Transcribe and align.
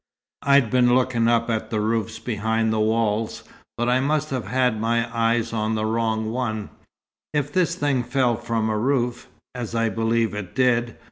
I'd 0.41 0.71
been 0.71 0.95
looking 0.95 1.27
up 1.27 1.47
at 1.51 1.69
the 1.69 1.79
roofs 1.79 2.17
behind 2.17 2.73
the 2.73 2.79
walls, 2.79 3.43
but 3.77 3.87
I 3.87 3.99
must 3.99 4.31
have 4.31 4.47
had 4.47 4.81
my 4.81 5.07
eyes 5.15 5.53
on 5.53 5.75
the 5.75 5.85
wrong 5.85 6.31
one, 6.31 6.71
if 7.35 7.53
this 7.53 7.75
thing 7.75 8.01
fell 8.01 8.35
from 8.35 8.67
a 8.67 8.79
roof, 8.79 9.27
as 9.53 9.75
I 9.75 9.89
believe 9.89 10.33
it 10.33 10.55
did. 10.55 10.95